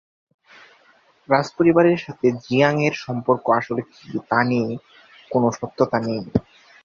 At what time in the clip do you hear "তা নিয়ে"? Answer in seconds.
4.29-4.69